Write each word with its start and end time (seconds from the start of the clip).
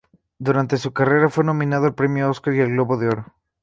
Durante 0.39 0.77
su 0.77 0.93
carrera 0.93 1.29
fue 1.29 1.43
nominado 1.43 1.85
al 1.85 1.93
Premio 1.93 2.27
Óscar 2.27 2.55
y 2.55 2.61
al 2.61 2.69
Globo 2.71 2.97
de 2.97 3.07
Oro. 3.09 3.35